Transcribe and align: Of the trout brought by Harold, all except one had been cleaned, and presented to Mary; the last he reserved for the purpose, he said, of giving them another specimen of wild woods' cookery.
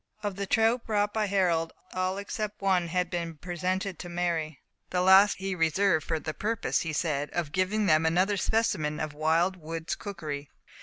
Of 0.23 0.35
the 0.35 0.47
trout 0.47 0.83
brought 0.87 1.13
by 1.13 1.27
Harold, 1.27 1.73
all 1.93 2.17
except 2.17 2.59
one 2.59 2.87
had 2.87 3.11
been 3.11 3.19
cleaned, 3.19 3.29
and 3.33 3.41
presented 3.41 3.99
to 3.99 4.09
Mary; 4.09 4.59
the 4.89 5.03
last 5.03 5.37
he 5.37 5.53
reserved 5.53 6.07
for 6.07 6.17
the 6.19 6.33
purpose, 6.33 6.81
he 6.81 6.91
said, 6.91 7.29
of 7.33 7.51
giving 7.51 7.85
them 7.85 8.03
another 8.03 8.35
specimen 8.37 8.99
of 8.99 9.13
wild 9.13 9.57
woods' 9.57 9.93
cookery. 9.93 10.49